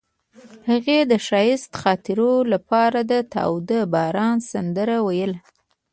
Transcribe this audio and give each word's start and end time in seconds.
هغې 0.69 0.99
د 1.11 1.13
ښایسته 1.25 1.75
خاطرو 1.81 2.33
لپاره 2.53 2.99
د 3.11 3.13
تاوده 3.33 3.79
باران 3.93 4.37
سندره 4.51 4.97
ویله. 5.07 5.39